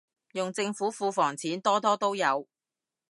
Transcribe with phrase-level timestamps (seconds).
[0.31, 2.47] 用政府庫房錢，多多都有